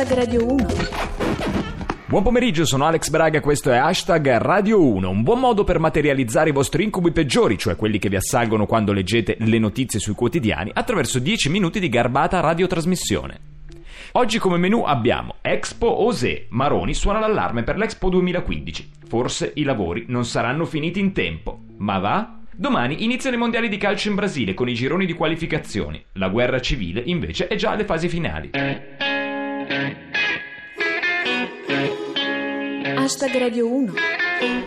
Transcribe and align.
Hashtag 0.00 0.18
Radio 0.18 0.50
1. 0.50 0.66
Buon 2.06 2.22
pomeriggio, 2.22 2.64
sono 2.64 2.86
Alex 2.86 3.10
Braga, 3.10 3.42
questo 3.42 3.70
è 3.70 3.76
Hashtag 3.76 4.38
Radio 4.38 4.82
1, 4.82 5.10
un 5.10 5.22
buon 5.22 5.40
modo 5.40 5.62
per 5.62 5.78
materializzare 5.78 6.48
i 6.48 6.54
vostri 6.54 6.84
incubi 6.84 7.12
peggiori, 7.12 7.58
cioè 7.58 7.76
quelli 7.76 7.98
che 7.98 8.08
vi 8.08 8.16
assalgono 8.16 8.64
quando 8.64 8.94
leggete 8.94 9.36
le 9.40 9.58
notizie 9.58 10.00
sui 10.00 10.14
quotidiani, 10.14 10.70
attraverso 10.72 11.18
10 11.18 11.50
minuti 11.50 11.80
di 11.80 11.90
garbata 11.90 12.40
radiotrasmissione. 12.40 13.40
Oggi 14.12 14.38
come 14.38 14.56
menù 14.56 14.84
abbiamo 14.84 15.34
Expo 15.42 16.04
Osè, 16.04 16.46
Maroni 16.48 16.94
suona 16.94 17.18
l'allarme 17.18 17.62
per 17.62 17.76
l'Expo 17.76 18.08
2015. 18.08 18.90
Forse 19.06 19.52
i 19.56 19.64
lavori 19.64 20.06
non 20.08 20.24
saranno 20.24 20.64
finiti 20.64 20.98
in 20.98 21.12
tempo, 21.12 21.64
ma 21.76 21.98
va? 21.98 22.38
Domani 22.56 23.04
iniziano 23.04 23.36
i 23.36 23.38
mondiali 23.38 23.68
di 23.68 23.76
calcio 23.76 24.08
in 24.08 24.14
Brasile 24.14 24.54
con 24.54 24.68
i 24.68 24.74
gironi 24.74 25.04
di 25.04 25.12
qualificazioni. 25.12 26.02
La 26.12 26.28
guerra 26.28 26.58
civile 26.60 27.02
invece 27.04 27.48
è 27.48 27.56
già 27.56 27.72
alle 27.72 27.84
fasi 27.84 28.08
finali. 28.08 28.50
Hashtag 32.96 33.38
Radio 33.38 33.66
1. 33.72 33.92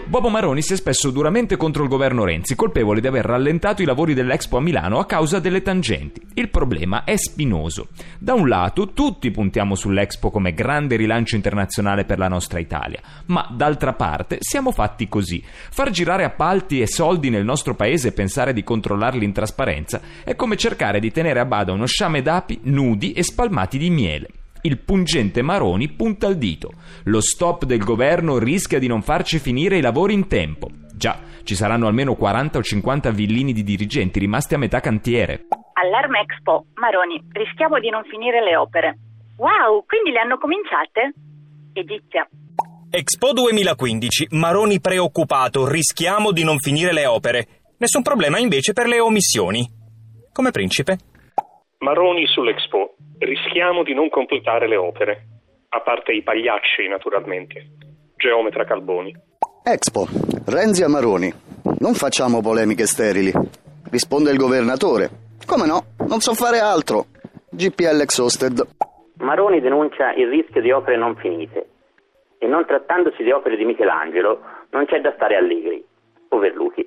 Bobo 0.06 0.30
Maroni 0.30 0.62
si 0.62 0.74
è 0.74 0.76
spesso 0.76 1.10
duramente 1.10 1.58
contro 1.58 1.82
il 1.82 1.90
governo 1.90 2.24
Renzi, 2.26 2.56
colpevole 2.56 3.02
di 3.02 3.08
aver 3.08 3.26
rallentato 3.26 3.82
i 3.82 3.86
lavori 3.86 4.14
dell'Expo 4.14 4.58
a 4.58 4.62
Milano 4.62 5.00
a 5.00 5.06
causa 5.06 5.40
delle 5.40 5.64
tangenti. 5.64 6.22
Il 6.34 6.50
problema 6.50 7.04
è 7.04 7.16
spinoso. 7.16 7.88
Da 8.20 8.34
un 8.34 8.48
lato, 8.48 8.94
tutti 8.94 9.32
puntiamo 9.32 9.74
sull'Expo 9.74 10.30
come 10.30 10.54
grande 10.54 10.96
rilancio 10.96 11.36
internazionale 11.36 12.06
per 12.06 12.20
la 12.20 12.28
nostra 12.28 12.60
Italia, 12.60 13.02
ma 13.28 13.48
d'altra 13.52 13.94
parte 13.94 14.38
siamo 14.40 14.72
fatti 14.72 15.08
così. 15.08 15.44
Far 15.44 15.90
girare 15.90 16.24
appalti 16.24 16.82
e 16.82 16.88
soldi 16.88 17.30
nel 17.30 17.44
nostro 17.44 17.74
paese 17.76 18.10
e 18.10 18.14
pensare 18.14 18.54
di 18.54 18.64
controllarli 18.64 19.26
in 19.26 19.34
trasparenza 19.34 20.02
è 20.24 20.36
come 20.36 20.58
cercare 20.58 21.00
di 21.00 21.12
tenere 21.12 21.40
a 21.40 21.46
bada 21.46 21.72
uno 21.72 21.88
sciame 21.88 22.22
d'api 22.22 22.60
nudi 22.64 23.14
e 23.14 23.24
spalmati 23.24 23.78
di 23.78 23.90
miele 23.90 24.28
il 24.66 24.80
pungente 24.80 25.42
Maroni 25.42 25.90
punta 25.90 26.28
il 26.28 26.38
dito. 26.38 26.72
Lo 27.06 27.20
stop 27.20 27.66
del 27.66 27.84
governo 27.84 28.38
rischia 28.38 28.80
di 28.80 28.88
non 28.88 29.02
farci 29.02 29.40
finire 29.40 29.78
i 29.78 29.82
lavori 29.82 30.14
in 30.14 30.28
tempo. 30.28 30.70
Già, 30.96 31.20
ci 31.44 31.56
saranno 31.56 31.88
almeno 31.88 32.16
40 32.16 32.60
o 32.60 32.62
50 32.62 33.12
villini 33.12 33.52
di 33.52 33.64
dirigenti 33.64 34.20
rimasti 34.20 34.54
a 34.54 34.58
metà 34.58 34.80
cantiere. 34.80 35.48
Allarme 35.74 36.22
Expo, 36.22 36.68
Maroni, 36.76 37.22
rischiamo 37.32 37.80
di 37.80 37.90
non 37.90 38.04
finire 38.06 38.42
le 38.42 38.56
opere. 38.56 38.98
Wow, 39.38 39.84
quindi 39.86 40.12
le 40.12 40.20
hanno 40.20 40.38
cominciate? 40.38 41.14
Egizia. 41.74 42.28
Expo 42.90 43.34
2015, 43.34 44.28
Maroni 44.32 44.80
preoccupato, 44.80 45.68
rischiamo 45.68 46.32
di 46.32 46.46
non 46.46 46.58
finire 46.60 46.94
le 46.94 47.06
opere. 47.06 47.48
Nessun 47.80 48.02
problema 48.02 48.40
invece 48.40 48.72
per 48.72 48.88
le 48.88 49.02
omissioni. 49.02 49.68
Come 50.32 50.52
principe? 50.52 50.98
Maroni 51.80 52.26
sull'Expo. 52.28 52.93
Rischiamo 53.24 53.84
di 53.84 53.94
non 53.94 54.10
completare 54.10 54.68
le 54.68 54.76
opere. 54.76 55.28
A 55.70 55.80
parte 55.80 56.12
i 56.12 56.24
pagliacci, 56.24 56.90
naturalmente. 56.90 57.68
Geometra 58.18 58.66
Calboni. 58.66 59.16
Expo, 59.64 60.06
Renzi 60.46 60.84
a 60.84 60.90
Maroni. 60.90 61.32
Non 61.80 61.94
facciamo 61.94 62.42
polemiche 62.42 62.86
sterili. 62.86 63.32
Risponde 63.90 64.30
il 64.30 64.38
governatore. 64.38 65.10
Come 65.48 65.66
no? 65.66 65.86
Non 66.06 66.20
so 66.20 66.34
fare 66.34 66.60
altro. 66.60 67.06
GPL 67.50 68.02
Exhausted. 68.02 68.62
Maroni 69.20 69.62
denuncia 69.62 70.12
il 70.12 70.28
rischio 70.28 70.60
di 70.60 70.72
opere 70.72 70.98
non 70.98 71.16
finite. 71.16 71.70
E 72.40 72.46
non 72.46 72.66
trattandosi 72.66 73.24
di 73.24 73.32
opere 73.32 73.56
di 73.56 73.64
Michelangelo, 73.64 74.42
non 74.72 74.86
c'è 74.86 75.00
da 75.00 75.14
stare 75.16 75.38
allegri. 75.38 75.82
Overluchi. 76.28 76.86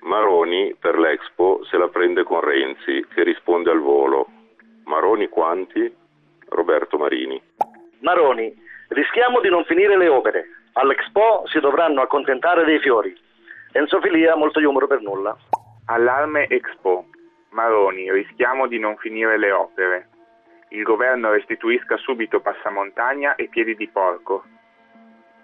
Maroni 0.00 0.74
per 0.80 0.98
l'Expo 0.98 1.60
se 1.70 1.76
la 1.76 1.86
prende 1.86 2.24
con 2.24 2.40
Renzi, 2.40 3.06
che 3.14 3.22
risponde 3.22 3.70
al 3.70 3.80
volo. 3.80 4.26
Maroni 4.86 5.28
quanti? 5.28 5.94
Roberto 6.48 6.96
Marini. 6.96 7.40
Maroni, 8.00 8.54
rischiamo 8.88 9.40
di 9.40 9.48
non 9.48 9.64
finire 9.64 9.96
le 9.96 10.08
opere. 10.08 10.46
All'Expo 10.72 11.42
si 11.46 11.58
dovranno 11.58 12.02
accontentare 12.02 12.64
dei 12.64 12.78
fiori. 12.78 13.14
Enzo 13.72 14.00
Filia, 14.00 14.36
molto 14.36 14.60
humor 14.60 14.86
per 14.86 15.00
nulla. 15.00 15.36
Allarme 15.86 16.46
Expo. 16.48 17.06
Maroni, 17.50 18.10
rischiamo 18.12 18.66
di 18.68 18.78
non 18.78 18.96
finire 18.96 19.38
le 19.38 19.50
opere. 19.50 20.08
Il 20.68 20.82
governo 20.82 21.30
restituisca 21.30 21.96
subito 21.96 22.40
passamontagna 22.40 23.34
e 23.34 23.48
piedi 23.48 23.74
di 23.74 23.88
porco. 23.88 24.44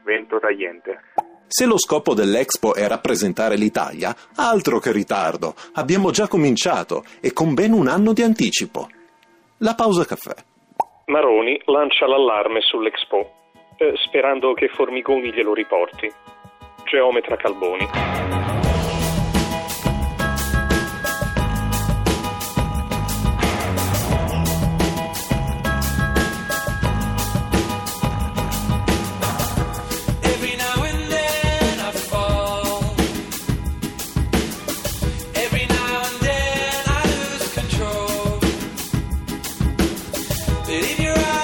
Vento 0.05 0.39
tagliente. 0.39 1.01
Se 1.47 1.67
lo 1.67 1.79
scopo 1.79 2.15
dell'Expo 2.15 2.75
è 2.75 2.87
rappresentare 2.87 3.57
l'Italia, 3.57 4.15
altro 4.37 4.79
che 4.79 4.93
ritardo. 4.93 5.55
Abbiamo 5.75 6.11
già 6.11 6.29
cominciato 6.29 7.05
e 7.21 7.33
con 7.33 7.55
ben 7.55 7.73
un 7.73 7.89
anno 7.89 8.13
di 8.13 8.23
anticipo. 8.23 8.89
La 9.63 9.75
pausa 9.77 10.05
caffè. 10.05 10.35
Maroni 11.07 11.61
lancia 11.67 12.09
l'allarme 12.09 12.61
sull'Expo, 12.63 13.31
eh, 13.77 13.93
sperando 14.07 14.55
che 14.55 14.67
Formigoni 14.67 15.33
glielo 15.33 15.55
riporti. 15.55 16.11
Geometra 16.85 17.37
Calboni. 17.37 17.87
Leave 40.73 41.01
your 41.01 41.19
eyes. 41.19 41.42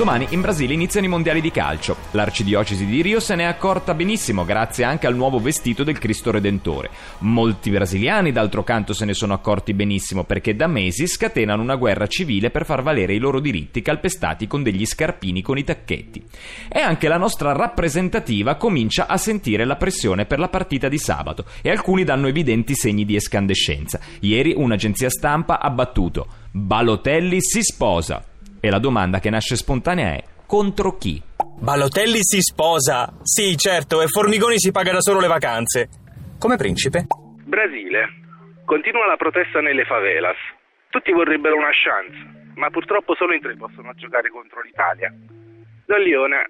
Domani 0.00 0.28
in 0.30 0.40
Brasile 0.40 0.72
iniziano 0.72 1.04
i 1.04 1.10
mondiali 1.10 1.42
di 1.42 1.50
calcio. 1.50 1.94
L'arcidiocesi 2.12 2.86
di 2.86 3.02
Rio 3.02 3.20
se 3.20 3.34
n'è 3.34 3.44
accorta 3.44 3.92
benissimo 3.92 4.46
grazie 4.46 4.82
anche 4.82 5.06
al 5.06 5.14
nuovo 5.14 5.38
vestito 5.40 5.84
del 5.84 5.98
Cristo 5.98 6.30
Redentore. 6.30 6.88
Molti 7.18 7.68
brasiliani 7.68 8.32
d'altro 8.32 8.64
canto 8.64 8.94
se 8.94 9.04
ne 9.04 9.12
sono 9.12 9.34
accorti 9.34 9.74
benissimo 9.74 10.24
perché 10.24 10.56
da 10.56 10.68
mesi 10.68 11.06
scatenano 11.06 11.60
una 11.60 11.74
guerra 11.74 12.06
civile 12.06 12.48
per 12.48 12.64
far 12.64 12.82
valere 12.82 13.12
i 13.12 13.18
loro 13.18 13.40
diritti 13.40 13.82
calpestati 13.82 14.46
con 14.46 14.62
degli 14.62 14.86
scarpini 14.86 15.42
con 15.42 15.58
i 15.58 15.64
tacchetti. 15.64 16.24
E 16.70 16.80
anche 16.80 17.06
la 17.06 17.18
nostra 17.18 17.52
rappresentativa 17.52 18.54
comincia 18.54 19.06
a 19.06 19.18
sentire 19.18 19.66
la 19.66 19.76
pressione 19.76 20.24
per 20.24 20.38
la 20.38 20.48
partita 20.48 20.88
di 20.88 20.96
sabato 20.96 21.44
e 21.60 21.68
alcuni 21.68 22.04
danno 22.04 22.26
evidenti 22.26 22.74
segni 22.74 23.04
di 23.04 23.16
escandescenza. 23.16 24.00
Ieri 24.20 24.54
un'agenzia 24.56 25.10
stampa 25.10 25.60
ha 25.60 25.68
battuto 25.68 26.26
Balotelli 26.52 27.36
si 27.42 27.62
sposa 27.62 28.24
E 28.62 28.68
la 28.68 28.78
domanda 28.78 29.20
che 29.20 29.30
nasce 29.30 29.56
spontanea 29.56 30.12
è 30.12 30.22
contro 30.46 30.98
chi? 30.98 31.16
Balotelli 31.60 32.20
si 32.20 32.42
sposa. 32.42 33.08
Sì, 33.22 33.56
certo, 33.56 34.02
e 34.02 34.06
Formigoni 34.06 34.58
si 34.58 34.70
paga 34.70 34.92
da 34.92 35.00
solo 35.00 35.18
le 35.18 35.28
vacanze. 35.28 35.88
Come 36.38 36.56
principe? 36.56 37.06
Brasile. 37.44 38.20
Continua 38.66 39.06
la 39.06 39.16
protesta 39.16 39.60
nelle 39.60 39.86
favelas. 39.86 40.36
Tutti 40.90 41.10
vorrebbero 41.10 41.56
una 41.56 41.72
chance, 41.72 42.52
ma 42.56 42.68
purtroppo 42.68 43.14
solo 43.14 43.32
in 43.32 43.40
tre 43.40 43.56
possono 43.56 43.94
giocare 43.94 44.28
contro 44.28 44.60
l'Italia. 44.60 45.10
Don 45.86 46.00
Lione. 46.00 46.44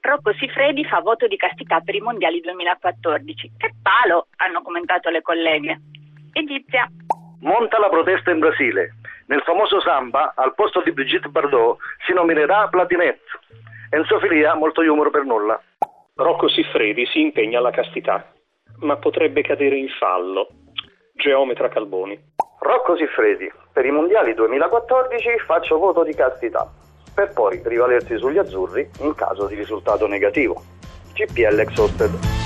Rocco 0.00 0.32
Siffredi 0.38 0.84
fa 0.84 1.00
voto 1.00 1.26
di 1.26 1.36
castità 1.36 1.80
per 1.80 1.94
i 1.94 2.00
mondiali 2.00 2.40
2014. 2.40 3.52
Che 3.58 3.70
palo, 3.82 4.28
hanno 4.36 4.62
commentato 4.62 5.10
le 5.10 5.20
colleghe. 5.20 5.80
Egizia. 6.32 6.88
Monta 7.40 7.78
la 7.78 7.90
protesta 7.90 8.30
in 8.30 8.38
Brasile. 8.38 8.94
Nel 9.26 9.42
famoso 9.42 9.80
samba, 9.80 10.34
al 10.36 10.54
posto 10.54 10.82
di 10.82 10.92
Brigitte 10.92 11.28
Bardot, 11.28 11.78
si 12.06 12.12
nominerà 12.12 12.68
Platinette. 12.68 13.22
Enzo 13.90 14.18
Filia, 14.18 14.54
molto 14.54 14.82
humor 14.82 15.10
per 15.10 15.24
nulla. 15.24 15.60
Rocco 16.16 16.48
Siffredi 16.48 17.06
si 17.06 17.20
impegna 17.20 17.58
alla 17.58 17.70
castità, 17.70 18.32
ma 18.80 18.96
potrebbe 18.96 19.42
cadere 19.42 19.76
in 19.76 19.88
fallo. 19.98 20.48
Geometra 21.14 21.68
Calboni. 21.68 22.18
Rocco 22.60 22.96
Siffredi, 22.96 23.50
per 23.72 23.84
i 23.84 23.90
mondiali 23.90 24.34
2014 24.34 25.38
faccio 25.46 25.78
voto 25.78 26.02
di 26.02 26.14
castità, 26.14 26.70
per 27.14 27.32
poi 27.32 27.60
rivalersi 27.64 28.16
sugli 28.18 28.38
azzurri 28.38 28.88
in 29.00 29.14
caso 29.14 29.46
di 29.46 29.54
risultato 29.54 30.06
negativo. 30.06 30.62
GPL 31.14 31.60
Exhausted. 31.60 32.43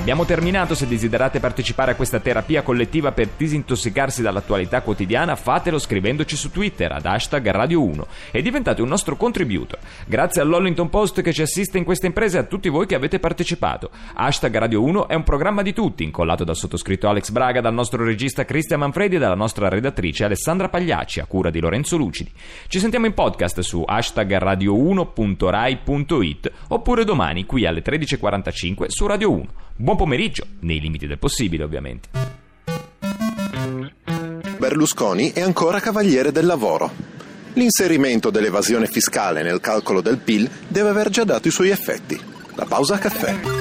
Abbiamo 0.00 0.24
terminato, 0.24 0.74
se 0.74 0.88
desiderate 0.88 1.40
partecipare 1.40 1.90
a 1.90 1.94
questa 1.94 2.20
terapia 2.20 2.62
collettiva 2.62 3.12
per 3.12 3.28
disintossicarsi 3.36 4.22
dall'attualità 4.22 4.80
quotidiana, 4.80 5.36
fatelo 5.36 5.78
scrivendoci 5.78 6.36
su 6.36 6.50
Twitter 6.50 6.90
ad 6.90 7.04
hashtag 7.04 7.50
Radio 7.50 7.82
1 7.82 8.06
e 8.30 8.40
diventate 8.40 8.80
un 8.80 8.88
nostro 8.88 9.16
contributor. 9.16 9.78
Grazie 10.06 10.40
all'Hollington 10.40 10.88
Post 10.88 11.20
che 11.20 11.34
ci 11.34 11.42
assiste 11.42 11.76
in 11.76 11.84
questa 11.84 12.06
impresa 12.06 12.38
e 12.38 12.40
a 12.40 12.44
tutti 12.44 12.70
voi 12.70 12.86
che 12.86 12.94
avete 12.94 13.20
partecipato. 13.20 13.90
Hashtag 14.14 14.56
Radio 14.56 14.82
1 14.82 15.06
è 15.06 15.12
un 15.14 15.22
programma 15.22 15.60
di 15.60 15.74
tutti, 15.74 16.02
incollato 16.02 16.44
dal 16.44 16.56
sottoscritto 16.56 17.06
Alex 17.06 17.28
Braga, 17.30 17.60
dal 17.60 17.74
nostro 17.74 18.02
regista 18.02 18.46
Cristian 18.46 18.80
Manfredi 18.80 19.16
e 19.16 19.18
dalla 19.18 19.34
nostra 19.34 19.68
redattrice 19.68 20.24
Alessandra 20.24 20.70
Pagliacci, 20.70 21.20
a 21.20 21.26
cura 21.26 21.50
di 21.50 21.60
Lorenzo 21.60 21.98
Lucidi. 21.98 22.32
Ci 22.68 22.78
sentiamo 22.78 23.04
in 23.04 23.12
podcast 23.12 23.60
su 23.60 23.84
hashtag 23.86 24.38
radio1.rai.it 24.38 26.52
oppure 26.68 27.04
domani 27.04 27.44
qui 27.44 27.66
alle 27.66 27.82
13.45 27.82 28.86
su 28.88 29.06
Radio 29.06 29.30
1. 29.30 29.68
Buon 29.80 29.96
pomeriggio, 29.96 30.44
nei 30.60 30.78
limiti 30.78 31.06
del 31.06 31.18
possibile 31.18 31.64
ovviamente. 31.64 32.10
Berlusconi 34.58 35.32
è 35.32 35.40
ancora 35.40 35.80
cavaliere 35.80 36.32
del 36.32 36.44
lavoro. 36.44 36.92
L'inserimento 37.54 38.28
dell'evasione 38.28 38.86
fiscale 38.86 39.42
nel 39.42 39.60
calcolo 39.60 40.02
del 40.02 40.18
PIL 40.18 40.50
deve 40.68 40.90
aver 40.90 41.08
già 41.08 41.24
dato 41.24 41.48
i 41.48 41.50
suoi 41.50 41.70
effetti. 41.70 42.20
La 42.56 42.66
pausa 42.66 42.96
a 42.96 42.98
caffè. 42.98 43.59